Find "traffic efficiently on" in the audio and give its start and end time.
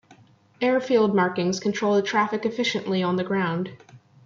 2.01-3.17